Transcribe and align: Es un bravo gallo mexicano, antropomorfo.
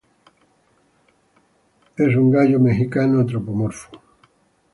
Es 1.95 1.99
un 2.15 2.31
bravo 2.31 2.31
gallo 2.31 2.59
mexicano, 2.59 3.19
antropomorfo. 3.19 4.01